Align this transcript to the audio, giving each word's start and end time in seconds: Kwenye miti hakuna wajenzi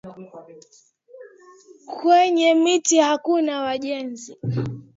Kwenye 1.95 2.49
miti 2.55 2.97
hakuna 3.07 3.53
wajenzi 3.63 4.37